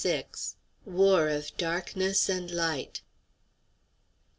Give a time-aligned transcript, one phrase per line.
[0.83, 3.01] WAR OF DARKNESS AND LIGHT.